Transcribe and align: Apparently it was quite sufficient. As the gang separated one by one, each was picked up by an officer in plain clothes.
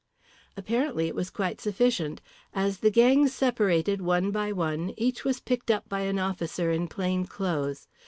Apparently 0.57 1.07
it 1.07 1.13
was 1.13 1.29
quite 1.29 1.61
sufficient. 1.61 2.21
As 2.55 2.79
the 2.79 2.89
gang 2.89 3.27
separated 3.27 4.01
one 4.01 4.31
by 4.31 4.51
one, 4.51 4.95
each 4.97 5.23
was 5.23 5.39
picked 5.39 5.69
up 5.69 5.87
by 5.87 5.99
an 6.01 6.17
officer 6.17 6.71
in 6.71 6.87
plain 6.87 7.27
clothes. 7.27 7.87